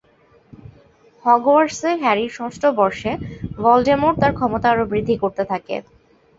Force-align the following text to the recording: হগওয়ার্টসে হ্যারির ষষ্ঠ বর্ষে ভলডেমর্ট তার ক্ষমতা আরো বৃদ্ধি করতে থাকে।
হগওয়ার্টসে 1.25 1.89
হ্যারির 2.01 2.31
ষষ্ঠ 2.37 2.63
বর্ষে 2.79 3.11
ভলডেমর্ট 3.57 4.17
তার 4.21 4.33
ক্ষমতা 4.37 4.67
আরো 4.71 4.83
বৃদ্ধি 4.91 5.15
করতে 5.23 5.43
থাকে। 5.51 5.75